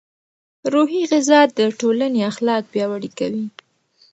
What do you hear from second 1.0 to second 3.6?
غذا د ټولنې اخلاق پیاوړي کوي.